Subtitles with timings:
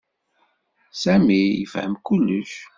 [1.01, 2.51] Sami yefhem kullec.